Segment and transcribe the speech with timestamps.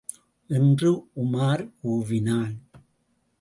[0.49, 0.91] என்று
[1.15, 2.55] உமார் கூறினான்.